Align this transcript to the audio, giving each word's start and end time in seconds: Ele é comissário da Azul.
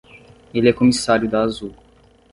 Ele 0.51 0.67
é 0.67 0.73
comissário 0.73 1.29
da 1.29 1.43
Azul. 1.43 1.75